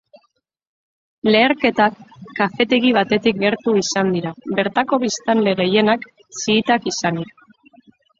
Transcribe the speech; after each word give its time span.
Leherketak 1.33 1.99
kafetegi 2.39 2.93
batetik 2.97 3.37
gertu 3.43 3.73
izan 3.81 4.09
dira, 4.15 4.31
bertako 4.61 4.99
biztanle 5.05 5.53
gehienak 5.61 6.09
xiitak 6.39 6.89
izanik. 6.95 7.45